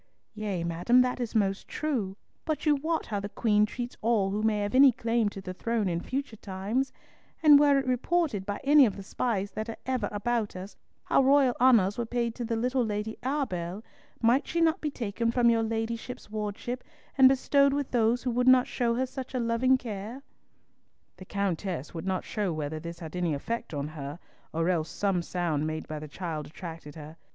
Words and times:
"Yea, 0.33 0.63
madam, 0.63 0.99
that 1.01 1.19
is 1.19 1.35
most 1.35 1.67
true, 1.67 2.17
but 2.43 2.65
you 2.65 2.75
wot 2.75 3.05
how 3.05 3.19
the 3.19 3.29
Queen 3.29 3.67
treats 3.67 3.95
all 4.01 4.31
who 4.31 4.41
may 4.41 4.61
have 4.61 4.73
any 4.73 4.91
claim 4.91 5.29
to 5.29 5.39
the 5.39 5.53
throne 5.53 5.87
in 5.87 5.99
future 6.01 6.35
times; 6.35 6.91
and 7.43 7.59
were 7.59 7.77
it 7.77 7.85
reported 7.85 8.43
by 8.43 8.59
any 8.63 8.87
of 8.87 8.95
the 8.95 9.03
spies 9.03 9.51
that 9.51 9.69
are 9.69 9.77
ever 9.85 10.09
about 10.11 10.55
us, 10.55 10.75
how 11.03 11.21
royal 11.21 11.55
honours 11.61 11.99
were 11.99 12.05
paid 12.07 12.33
to 12.33 12.43
the 12.43 12.55
little 12.55 12.83
Lady 12.83 13.15
Arbell, 13.21 13.83
might 14.23 14.47
she 14.47 14.59
not 14.59 14.81
be 14.81 14.89
taken 14.89 15.29
from 15.29 15.51
your 15.51 15.61
ladyship's 15.61 16.31
wardship, 16.31 16.83
and 17.15 17.27
bestowed 17.29 17.71
with 17.71 17.91
those 17.91 18.23
who 18.23 18.31
would 18.31 18.47
not 18.47 18.65
show 18.65 18.95
her 18.95 19.05
such 19.05 19.35
loving 19.35 19.77
care?" 19.77 20.23
The 21.17 21.25
Countess 21.25 21.93
would 21.93 22.07
not 22.07 22.23
show 22.23 22.51
whether 22.51 22.79
this 22.79 22.97
had 22.97 23.15
any 23.15 23.35
effect 23.35 23.71
on 23.71 23.87
her, 23.89 24.17
or 24.51 24.67
else 24.67 24.89
some 24.89 25.21
sound 25.21 25.67
made 25.67 25.87
by 25.87 25.99
the 25.99 26.07
child 26.07 26.47
attracted 26.47 26.95
her. 26.95 27.17